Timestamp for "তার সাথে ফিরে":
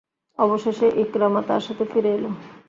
1.49-2.11